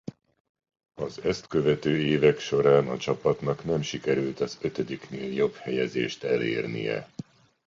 Az 0.93 1.21
ezt 1.23 1.47
követő 1.47 1.97
évek 1.97 2.39
során 2.39 2.87
a 2.87 2.97
csapatnak 2.97 3.63
nem 3.63 3.81
sikerült 3.81 4.39
az 4.39 4.57
ötödiknél 4.61 5.33
jobb 5.33 5.53
helyezést 5.55 6.23
elérnie. 6.23 7.07